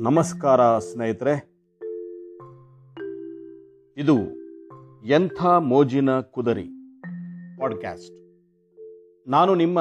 ನಮಸ್ಕಾರ 0.00 0.60
ಸ್ನೇಹಿತರೆ. 0.78 1.32
ಇದು 3.96 4.16
ಎಂಥ 5.06 5.44
ಮೋಜಿನ 5.44 6.20
ಕುದರಿ 6.20 6.64
ಪಾಡ್ಕ್ಯಾಸ್ಟ್. 7.58 8.16
ನಾನು 9.26 9.54
ನಿಮ್ಮ 9.54 9.80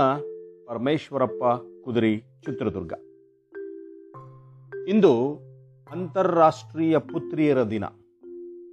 ಪರಮೇಶ್ವರಪ್ಪ 0.67 1.43
ಕುದರಿ 1.85 2.13
ಚಿತ್ರದುರ್ಗ. 2.45 2.93
ಇಂದು 4.87 5.13
ಅಂತಾರಾಷ್ಟ್ರೀಯ 5.91 6.97
ಪುತ್ರಿಯರ 6.97 7.63
ದಿನ, 7.63 7.85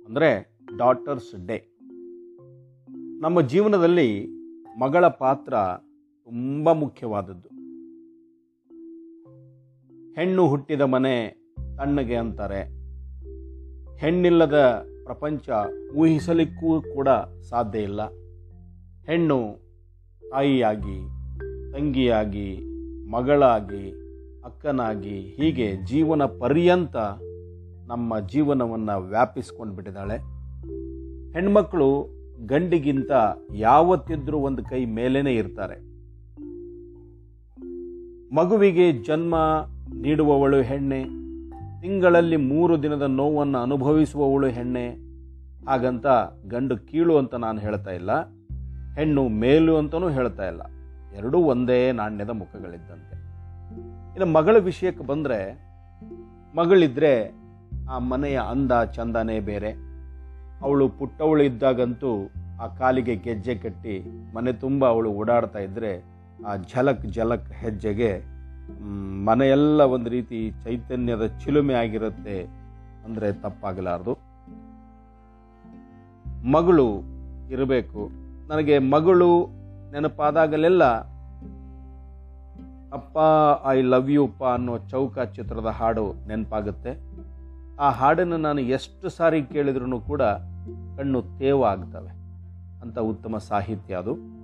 ಅಂದರೆ 0.06 0.30
ಡಾಟರ್ಸ್ 0.76 1.46
ಡೇ 1.46 1.58
ನಮ್ಮ 3.20 3.40
ಜೀವನದಲ್ಲಿ 3.40 4.26
ಮಗಳ 4.78 5.08
ಪಾತ್ರ 5.08 5.54
ತುಂಬ 6.24 6.72
ಮುಖ್ಯವಾದದ್ದು. 6.72 7.48
ಹೆಣ್ಣು 10.16 10.48
ಹುಟ್ಟಿದ 10.48 10.80
ಮನೆ 10.80 11.14
ತಣ್ಣಗೆ 11.76 12.16
ಅಂತಾರೆ. 12.16 12.60
ಹೆಣ್ಣಿಲ್ಲದ 13.98 14.86
ಪ್ರಪಂಚ 15.04 15.48
ಊಹಿಸಲಿಕ್ಕೂ 15.96 16.80
ಕೂಡ 16.80 17.08
ಸಾಧ್ಯ 17.48 17.78
ಇಲ್ಲ. 17.78 18.02
ಹೆಣ್ಣು 19.06 19.66
ತಾಯಿಯಾಗಿ, 20.30 21.08
ತಂಗಿಯಾಗಿ, 21.72 22.58
ಮಗಳಾಗಿ, 23.10 23.90
ಅಕ್ಕನಾಗಿ 24.44 25.20
ಹೀಗೆ 25.20 25.76
ಜೀವನ 25.84 26.24
ಪರ್ಯಂತ 26.24 26.96
ನಮ್ಮ 27.86 28.20
ಜೀವನವನ್ನು 28.20 29.00
ವ್ಯಾಪಿಸ್ಕೊಂಡು 29.00 29.74
ಬಿಟ್ಟಿದ್ದಾಳೆ. 29.74 30.16
ಹೆಣ್ಮಕ್ಕಳು 31.32 32.08
ಗಂಡಿಗಿಂತ 32.46 33.10
ಯಾವತ್ತಿದ್ರೂ 33.54 34.38
ಒಂದು 34.38 34.64
ಕೈ 34.64 34.84
ಮೇಲೇ 34.84 35.34
ಇರ್ತಾರೆ. 35.34 35.86
ಮಗುವಿಗೆ 38.34 38.92
ಜನ್ಮ 38.92 39.66
ನೀಡುವವಳು 39.94 40.62
ಹೆಣ್ಣೆ 40.62 41.25
ತಿಂಗಳಲ್ಲಿ 41.80 42.36
ಮೂರು 42.36 42.82
ದಿನದ 42.82 43.02
ನೋವನ್ನು 43.02 43.58
ಅನುಭವಿಸುವವಳು 43.58 44.46
ಹೆಣ್ಣೆ. 44.46 44.88
ಹಾಗಂತ 45.68 46.06
ಗಂಡು 46.48 46.76
ಕೀಳು 46.76 47.18
ಅಂತ 47.18 47.34
ನಾನು 47.34 47.58
ಹೇಳ್ತಾ 47.58 47.90
ಇಲ್ಲ. 47.90 48.10
ಹೆಣ್ಣು 48.94 49.28
ಮೇಲು 49.28 49.76
ಅಂತಲೂ 49.76 50.08
ಹೇಳ್ತಾ 50.08 50.46
ಇಲ್ಲ. 50.46 50.62
ಎರಡೂ 51.16 51.38
ಒಂದೇ 51.38 51.92
ನಾಣ್ಯದ 51.92 52.30
ಮುಖಗಳಿದ್ದಂತೆ. 52.30 53.16
ಇನ್ನು 54.14 54.26
ಮಗಳ 54.26 54.56
ವಿಷಯಕ್ಕೆ 54.58 55.04
ಬಂದರೆ, 55.06 55.68
ಮಗಳಿದ್ರೆ 56.56 57.32
ಆ 57.90 57.98
ಮನೆಯ 57.98 58.40
ಅಂದ 58.50 58.72
ಚಂದನೇ 58.94 59.40
ಬೇರೆ. 59.40 59.86
ಅವಳು 60.62 60.88
ಪುಟ್ಟವಳು 60.88 61.42
ಇದ್ದಾಗಂತೂ 61.42 62.30
ಆ 62.60 62.66
ಕಾಲಿಗೆ 62.66 63.16
ಗೆಜ್ಜೆ 63.16 63.54
ಕಟ್ಟಿ 63.54 64.04
ಮನೆ 64.34 64.52
ತುಂಬ 64.52 64.88
ಅವಳು 64.88 65.10
ಓಡಾಡ್ತಾ 65.10 65.58
ಇದ್ದರೆ 65.58 66.04
ಆ 66.46 66.56
ಝಲಕ್ 66.56 67.06
ಝಲಕ್ 67.06 67.52
ಹೆಜ್ಜೆಗೆ 67.52 68.35
ಮನೆಯೆಲ್ಲ 69.28 69.80
ಒಂದು 69.80 70.10
ರೀತಿ 70.10 70.50
ಚೈತನ್ಯದ 70.64 71.26
ಚಿಲುಮೆ 71.26 71.74
ಆಗಿರುತ್ತೆ 71.74 72.42
ಅಂದರೆ 73.04 73.32
ತಪ್ಪಾಗಲಾರದು. 73.32 74.14
ಮಗಳು 76.50 76.86
ಇರಬೇಕು. 77.50 78.02
ನನಗೆ 78.48 78.78
ಮಗಳು 78.78 79.46
ನೆನಪಾದಾಗಲೆಲ್ಲ 79.92 80.84
ಅಪ್ಪ, 82.92 83.18
ಐ 83.68 83.82
ಲವ್ 83.82 84.10
ಯು 84.10 84.26
ಅಪ್ಪ 84.26 84.44
ಅನ್ನೋ 84.44 84.78
ಚೌಕ 84.78 85.18
ಚಿತ್ರದ 85.18 85.66
ಹಾಡು 85.66 86.26
ನೆನಪಾಗುತ್ತೆ. 86.26 86.92
ಆ 87.80 87.90
ಹಾಡನ್ನು 87.90 88.36
ನಾನು 88.36 88.60
ಎಷ್ಟು 88.60 89.08
ಸಾರಿ 89.08 89.42
ಕೇಳಿದ್ರೂ 89.42 90.00
ಕೂಡ 90.00 90.22
ಕಣ್ಣು 90.98 91.22
ತೇವ 91.38 91.64
ಆಗ್ತವೆ 91.64 92.12
ಅಂತ 92.82 92.98
ಉತ್ತಮ 92.98 93.36
ಸಾಹಿತ್ಯ 93.36 93.94
ಅದು. 93.94 94.35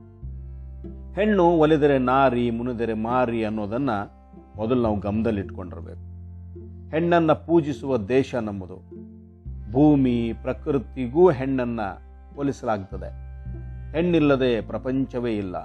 ಹೆಣ್ಣು 1.15 1.45
ಒಲಿದರೆ 1.45 1.99
ನಾರಿ, 1.99 2.51
ಮುನಿದರೆ 2.51 2.95
ಮಾರಿ 2.95 3.45
ಅನ್ನೋದನ್ನು 3.45 4.11
ಮೊದಲು 4.57 4.83
ನಾವು 4.83 5.01
ಗಮನದಲ್ಲಿಟ್ಕೊಂಡಿರಬೇಕು. 5.01 6.13
ಹೆಣ್ಣನ್ನು 6.91 7.47
ಪೂಜಿಸುವ 7.47 7.97
ದೇಶ 7.97 8.35
ನಮ್ಮದು. 8.35 8.77
ಭೂಮಿ, 9.73 10.33
ಪ್ರಕೃತಿಗೂ 10.43 11.31
ಹೆಣ್ಣನ್ನು 11.31 12.13
ಹೋಲಿಸಲಾಗ್ತದೆ 12.35 13.23
ಹೆಣ್ಣಿಲ್ಲದೆ 13.93 14.61
ಪ್ರಪಂಚವೇ 14.61 15.37
ಇಲ್ಲ. 15.37 15.57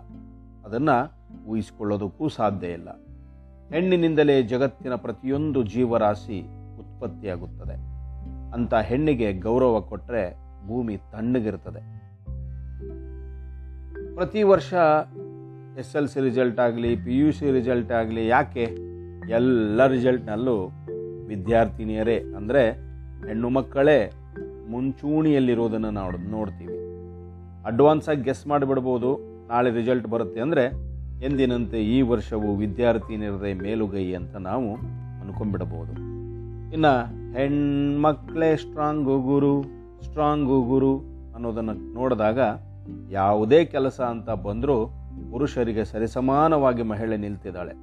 ಅದನ್ನು 0.66 1.14
ಊಹಿಸಿಕೊಳ್ಳೋದಕ್ಕೂ 1.46 2.28
ಸಾಧ್ಯ 2.28 2.68
ಇಲ್ಲ. 2.68 2.90
ಹೆಣ್ಣಿನಿಂದಲೇ 3.74 4.44
ಜಗತ್ತಿನ 4.44 4.96
ಪ್ರತಿಯೊಂದು 4.96 5.64
ಜೀವರಾಶಿ 5.64 6.42
ಉತ್ಪತ್ತಿಯಾಗುತ್ತದೆ. 6.78 7.98
ಅಂತ 8.54 8.74
ಹೆಣ್ಣಿಗೆ 8.74 9.34
ಗೌರವ 9.34 9.80
ಕೊಟ್ಟರೆ 9.80 10.36
ಭೂಮಿ 10.68 10.98
ತಣ್ಣಗಿರ್ತದೆ 10.98 11.98
ಪ್ರತಿ 14.16 14.44
ವರ್ಷ 14.44 14.74
ಎಸ್ 15.82 15.92
ಎಲ್ 16.00 16.08
ಸಿ 16.12 16.20
ರಿಸಲ್ಟ್ 16.28 16.60
ಆಗಲಿ 16.66 16.92
ಪಿ 17.06 17.16
ಯು 17.22 17.30
ಸಿ 17.38 17.48
ರಿಸಲ್ಟ್ 17.56 17.92
ಆಗಲಿ, 17.98 18.22
ಯಾಕೆ 18.36 18.64
ಎಲ್ಲ 19.38 19.86
ರಿಸಲ್ಟ್ನಲ್ಲೂ 19.94 20.56
ವಿದ್ಯಾರ್ಥಿನಿಯರೇ, 21.32 22.16
ಅಂದರೆ 22.38 22.64
ಹೆಣ್ಣು 23.28 23.50
ಮಕ್ಕಳೇ 23.58 23.98
ಮುಂಚೂಣಿಯಲ್ಲಿರೋದನ್ನು 24.74 25.92
ನಾವು 26.00 26.18
ನೋಡ್ತೀವಿ. 26.36 26.78
ಅಡ್ವಾನ್ಸಾಗಿ 27.72 28.24
ಗೆಸ್ 28.28 28.44
ಮಾಡಿಬಿಡ್ಬೋದು, 28.52 29.12
ನಾಳೆ 29.52 29.70
ರಿಸಲ್ಟ್ 29.80 30.08
ಬರುತ್ತೆ 30.14 30.40
ಅಂದರೆ 30.46 30.66
ಎಂದಿನಂತೆ 31.28 31.80
ಈ 31.96 31.98
ವರ್ಷವು 32.12 32.50
ವಿದ್ಯಾರ್ಥಿನಿಯರದೇ 32.64 33.54
ಮೇಲುಗೈ 33.66 34.06
ಅಂತ 34.20 34.36
ನಾವು 34.50 34.72
ಅನ್ಕೊಂಡ್ಬಿಡಬಹುದು 35.22 35.94
ಇನ್ನು 36.76 36.94
ಹೆಣ್ಮಕ್ಳೇ 37.38 38.52
ಸ್ಟ್ರಾಂಗು 38.64 39.18
ಗುರು 39.32 39.56
ಸ್ಟ್ರಾಂಗು 40.06 40.58
ಗುರು 40.72 40.94
ಅನ್ನೋದನ್ನು 41.36 41.76
ನೋಡಿದಾಗ 41.98 42.40
ಯಾವುದೇ 43.20 43.60
ಕೆಲಸ 43.74 44.00
ಅಂತ 44.14 44.30
ಬಂದರೂ 44.48 44.78
ಪುರುಷರಿಗೆ 45.32 45.86
ಸರಿಸಮಾನವಾಗಿ 45.86 46.84
ಮಹಿಳೆ 46.84 47.18
ನಿಲ್ತಿದ್ದಾಳೆ. 47.18 47.74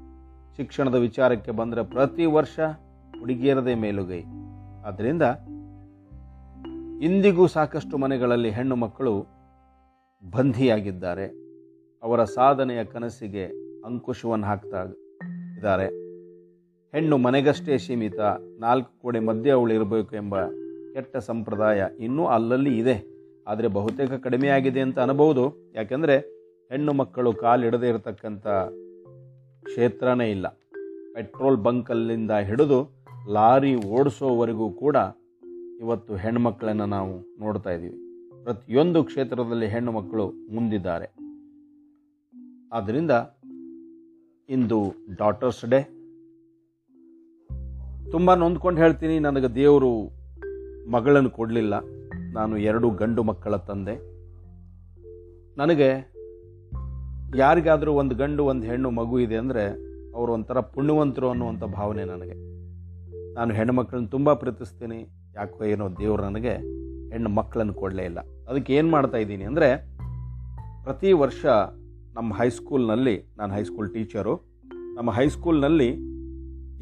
ಶಿಕ್ಷಣದ 0.56 0.94
ವಿಚಾರಕ್ಕೆ 0.94 1.50
ಬಂದರೆ 1.50 1.84
ಪ್ರತಿ 1.84 2.24
ವರ್ಷ 2.24 2.60
ಹುಡುಗಿಯರದೇ 3.18 3.74
ಮೇಲುಗೈ. 3.74 4.22
ಆದ್ದರಿಂದ 4.86 5.22
ಇಂದಿಗೂ 7.02 7.46
ಸಾಕಷ್ಟು 7.46 7.98
ಮನೆಗಳಲ್ಲಿ 7.98 8.50
ಹೆಣ್ಣು 8.50 8.76
ಮಕ್ಕಳು 8.76 9.26
ಬಂಧಿಯಾಗಿದ್ದಾರೆ. 10.30 11.26
ಅವರ 12.02 12.24
ಸಾಧನೆಯ 12.24 12.84
ಕನಸಿಗೆ 12.84 13.44
ಅಂಕುಶವನ್ನು 13.84 14.46
ಹಾಕ್ತಾ 14.46 14.82
ಇದ್ದಾರೆ. 15.56 15.86
ಹೆಣ್ಣು 16.92 17.18
ಮನೆಗಷ್ಟೇ 17.18 17.78
ಸೀಮಿತ. 17.78 18.20
ನಾಲ್ಕು 18.58 19.00
ಕೋಡೆ 19.02 19.20
ಮಧ್ಯೆ 19.20 19.52
ಅವಳು 19.52 19.74
ಇರಬೇಕು 19.74 20.16
ಎಂಬ 20.16 20.42
ಕೆಟ್ಟ 20.94 21.16
ಸಂಪ್ರದಾಯ 21.16 21.86
ಇನ್ನೂ 22.00 22.26
ಅಲ್ಲಲ್ಲಿ 22.26 22.78
ಇದೆ. 22.78 23.14
ಆದರೆ 23.46 23.68
ಬಹುತೇಕ 23.68 24.12
ಕಡಿಮೆಯಾಗಿದೆ 24.12 24.80
ಅಂತ 24.80 24.98
ಅನ್ಬೋದು. 24.98 25.72
ಯಾಕೆಂದರೆ 25.74 26.33
ಹೆಣ್ಣು 26.74 26.92
ಮಕ್ಕಳು 26.98 27.30
ಕಾಲಿಡದೇ 27.42 27.88
ಇರತಕ್ಕಂಥ 27.92 28.44
ಕ್ಷೇತ್ರನೇ 29.66 30.30
ಇಲ್ಲ. 30.30 30.46
ಪೆಟ್ರೋಲ್ 31.14 31.58
ಬಂಕಲ್ಲಿಂದ 31.66 32.32
ಹಿಡಿದು 32.48 32.78
ಲಾರಿ 33.36 33.74
ಓಡಿಸೋವರೆಗೂ 33.96 34.66
ಕೂಡ 34.80 34.96
ಇವತ್ತು 35.82 36.16
ಹೆಣ್ಮಕ್ಕಳನ್ನು 36.22 36.86
ನಾವು 36.94 37.12
ನೋಡ್ತಾ 37.42 37.72
ಇದ್ದೀವಿ. 37.76 37.98
ಪ್ರತಿಯೊಂದು 38.46 39.00
ಕ್ಷೇತ್ರದಲ್ಲಿ 39.10 39.68
ಹೆಣ್ಣು 39.74 39.92
ಮಕ್ಕಳು 39.98 40.24
ಮುಂದಿದ್ದಾರೆ. 40.54 41.08
ಆದ್ದರಿಂದ 42.78 43.12
ಇಂದು 44.48 44.78
ಡಾಟರ್ಸ್ 45.20 45.64
ಡೇ 45.74 45.80
ತುಂಬ 48.14 48.34
ನೊಂದ್ಕೊಂಡು 48.42 48.80
ಹೇಳ್ತೀನಿ, 48.84 49.18
ನನಗೆ 49.28 49.50
ದೇವರು 49.60 49.92
ಮಗಳನ್ನು 50.96 51.32
ಕೊಡಲಿಲ್ಲ. 51.38 51.74
ನಾನು 52.38 52.56
ಎರಡು 52.70 52.90
ಗಂಡು 53.02 53.22
ಮಕ್ಕಳ 53.30 53.56
ತಂದೆ. 53.70 53.96
ನನಗೆ 55.62 55.90
ಯಾರಿಗಾದರೂ 57.42 57.92
ಒಂದು 58.00 58.14
ಗಂಡು, 58.14 58.42
ಒಂದು 58.52 58.64
ಹೆಣ್ಣು, 58.70 58.90
ಮಗು 58.98 59.16
ಇದೆ 59.26 59.36
ಅಂದರೆ 59.36 59.62
ಅವರು 60.16 60.30
ಒಂಥರ 60.32 60.58
ಪುಣ್ಯವಂತರು 60.74 61.28
ಅನ್ನುವಂಥ 61.30 61.64
ಭಾವನೆ 61.78 62.04
ನನಗೆ. 62.04 62.36
ನಾನು 63.36 63.52
ಹೆಣ್ಣು 63.54 63.72
ಮಕ್ಕಳನ್ನ 63.72 64.08
ತುಂಬ 64.16 64.32
ಪ್ರೀತಿಸ್ತೀನಿ. 64.32 64.98
ಯಾಕೋ 65.36 65.64
ಏನೋ 65.64 65.86
ದೇವರು 66.00 66.22
ನನಗೆ 66.28 66.54
ಹೆಣ್ಣು 67.12 67.30
ಮಕ್ಕಳನ್ನು 67.38 67.74
ಕೊಡಲೇ 67.74 68.04
ಇಲ್ಲ. 68.10 68.20
ಅದಕ್ಕೆ 68.48 68.72
ಏನು 68.74 68.88
ಮಾಡ್ತಾ 68.88 69.18
ಇದ್ದೀನಿ 69.24 69.44
ಅಂದರೆ, 69.50 69.68
ಪ್ರತಿ 70.84 71.10
ವರ್ಷ 71.22 71.44
ನಮ್ಮ 72.16 72.30
ಹೈಸ್ಕೂಲ್ನಲ್ಲಿ 72.40 73.16
ನಾನು 73.38 73.52
ಹೈಸ್ಕೂಲ್ 73.54 73.88
ಟೀಚರು 73.94 74.34
ನಮ್ಮ 74.96 75.10
ಹೈಸ್ಕೂಲ್ನಲ್ಲಿ 75.10 75.90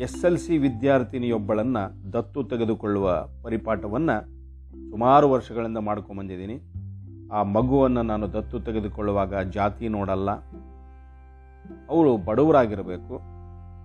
ಎಸ್ 0.06 0.25
ಎಲ್ 0.29 0.38
ಸಿ 0.44 0.55
ವಿದ್ಯಾರ್ಥಿನಿಯೊಬ್ಬಳನ್ನು 0.59 2.12
ದತ್ತು 2.12 2.41
ತೆಗೆದುಕೊಳ್ಳುವ 2.43 3.09
ಪರಿಪಾಠವನ್ನು 3.43 4.17
ಸುಮಾರು 4.91 5.27
ವರ್ಷಗಳಿಂದ 5.35 5.81
ಮಾಡ್ಕೊಂಬಂದಿದ್ದೀನಿ 5.88 6.56
ಆ 7.32 7.43
ಮಗುವನ್ನು 7.43 8.02
ನಾನು 8.02 8.32
ದತ್ತು 8.32 8.61
ತೆಗೆದುಕೊಳ್ಳುವಾಗ 8.61 9.34
ಜಾತಿ 9.40 9.88
ನೋಡಲ್ಲ. 9.88 10.31
ಅವಳು 11.88 12.17
ಬಡವರಾಗಿರಬೇಕು. 12.17 13.20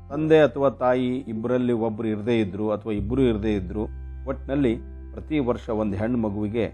ತಂದೆ 0.10 0.40
ಅಥವಾ 0.40 0.70
ತಾಯಿ 0.70 1.18
ಇಬ್ಬರಲ್ಲಿ 1.18 1.74
ಒಬ್ಬರು 1.74 2.08
ಇರದೇ 2.08 2.40
ಇದ್ದರು 2.40 2.72
ಅಥವಾ 2.72 2.94
ಇಬ್ಬರು 2.94 3.22
ಇರದೇ 3.22 3.54
ಇದ್ದರು 3.54 3.84
ಒಟ್ಟಿನಲ್ಲಿ 4.28 4.76
ಪ್ರತಿ 5.12 5.40
ವರ್ಷ 5.40 5.70
ಒಂದು 5.70 5.98
ಹೆಣ್ಣು 5.98 6.18
ಮಗುವಿಗೆ 6.18 6.66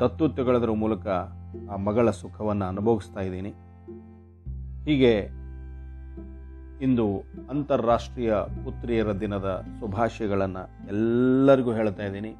ದತ್ತು 0.00 0.28
ತೆಗೊಳ್ಳೋದ್ರ 0.28 0.70
ಮೂಲಕ 0.70 1.06
ಆ 1.72 1.76
ಮಗಳ 1.76 2.10
ಸುಖವನ್ನು 2.10 2.64
ಅನುಭವಿಸ್ತಾ 2.64 3.20
ಇದ್ದೀನಿ. 3.20 3.50
ಹೀಗೆ 4.84 5.40
ಇಂದು 6.82 7.06
ಅಂತಾರಾಷ್ಟ್ರೀಯ 7.50 8.34
ಪುತ್ರಿಯರ 8.64 9.12
ದಿನದ 9.12 9.64
ಶುಭಾಶಯಗಳನ್ನು 9.80 10.88
ಎಲ್ಲರಿಗೂ 10.88 11.72
ಹೇಳ್ತಾ 11.72 12.04
ಇದ್ದೀನಿ. 12.04 12.36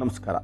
ನಮಸ್ಕಾರ. 0.00 0.36